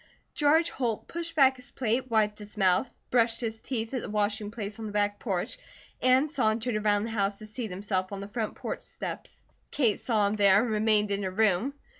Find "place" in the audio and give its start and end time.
4.49-4.79